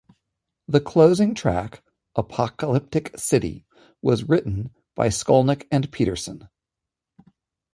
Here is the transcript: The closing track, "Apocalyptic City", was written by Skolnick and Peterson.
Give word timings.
The 0.67 0.79
closing 0.81 1.35
track, 1.35 1.83
"Apocalyptic 2.15 3.15
City", 3.19 3.67
was 4.01 4.23
written 4.27 4.71
by 4.95 5.09
Skolnick 5.09 5.67
and 5.71 5.91
Peterson. 5.91 6.49